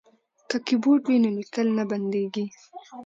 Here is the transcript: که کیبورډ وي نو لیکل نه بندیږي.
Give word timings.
که 0.49 0.57
کیبورډ 0.65 1.03
وي 1.07 1.17
نو 1.23 1.29
لیکل 1.37 1.67
نه 1.77 1.83
بندیږي. 1.91 2.45